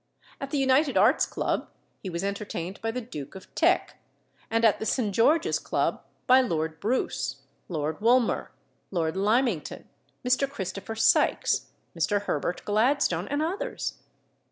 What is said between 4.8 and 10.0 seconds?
St. George's Club by Lord Bruce, Lord Woolmer, Lord Lymington,